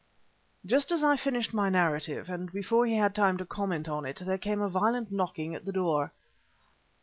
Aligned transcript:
Just 0.65 0.91
as 0.91 1.03
I 1.03 1.15
finished 1.15 1.53
my 1.53 1.69
narrative, 1.69 2.27
and 2.27 2.51
before 2.51 2.87
he 2.87 2.95
had 2.95 3.13
time 3.13 3.37
to 3.37 3.45
comment 3.45 3.87
on 3.87 4.03
it, 4.03 4.17
there 4.25 4.39
came 4.39 4.59
a 4.63 4.67
violent 4.67 5.11
knocking 5.11 5.53
at 5.53 5.63
the 5.65 5.71
door. 5.71 6.11